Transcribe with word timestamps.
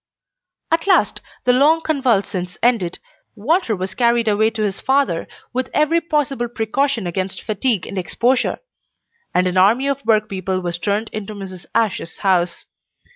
At 0.71 0.87
last, 0.87 1.21
the 1.43 1.53
long 1.53 1.81
convalescence 1.81 2.57
ended, 2.63 2.97
Walter 3.35 3.75
was 3.75 3.93
carried 3.93 4.27
away 4.27 4.49
to 4.49 4.63
his 4.63 4.79
father, 4.79 5.27
with 5.53 5.69
every 5.75 6.01
possible 6.01 6.47
precaution 6.47 7.05
against 7.05 7.43
fatigue 7.43 7.85
and 7.85 7.99
exposure, 7.99 8.57
and 9.31 9.45
an 9.45 9.57
army 9.57 9.85
of 9.87 10.03
workpeople 10.03 10.61
was 10.61 10.79
turned 10.79 11.09
into 11.09 11.35
Mrs. 11.35 11.67
Ashe's 11.75 12.17
house. 12.17 12.65